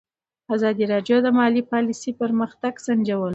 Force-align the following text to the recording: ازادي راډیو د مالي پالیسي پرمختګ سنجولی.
ازادي 0.55 0.83
راډیو 0.93 1.17
د 1.25 1.27
مالي 1.37 1.61
پالیسي 1.71 2.11
پرمختګ 2.21 2.73
سنجولی. 2.85 3.29